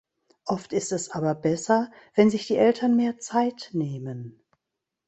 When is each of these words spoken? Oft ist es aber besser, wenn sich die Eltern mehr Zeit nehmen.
Oft 0.45 0.73
ist 0.73 0.91
es 0.93 1.11
aber 1.11 1.35
besser, 1.35 1.91
wenn 2.15 2.31
sich 2.31 2.47
die 2.47 2.55
Eltern 2.57 2.95
mehr 2.95 3.19
Zeit 3.19 3.69
nehmen. 3.73 4.43